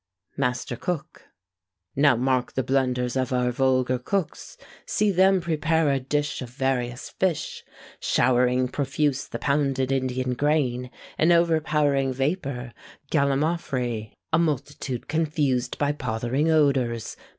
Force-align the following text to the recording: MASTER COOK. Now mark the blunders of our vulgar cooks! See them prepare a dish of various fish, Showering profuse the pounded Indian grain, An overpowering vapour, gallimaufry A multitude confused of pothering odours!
MASTER 0.35 0.77
COOK. 0.77 1.27
Now 1.95 2.15
mark 2.15 2.53
the 2.53 2.63
blunders 2.63 3.15
of 3.15 3.31
our 3.31 3.51
vulgar 3.51 3.99
cooks! 3.99 4.57
See 4.83 5.11
them 5.11 5.41
prepare 5.41 5.91
a 5.91 5.99
dish 5.99 6.41
of 6.41 6.49
various 6.49 7.09
fish, 7.11 7.63
Showering 7.99 8.67
profuse 8.69 9.27
the 9.27 9.37
pounded 9.37 9.91
Indian 9.91 10.33
grain, 10.33 10.89
An 11.19 11.31
overpowering 11.31 12.13
vapour, 12.13 12.73
gallimaufry 13.11 14.13
A 14.33 14.39
multitude 14.39 15.07
confused 15.07 15.77
of 15.79 15.97
pothering 15.99 16.49
odours! 16.49 17.15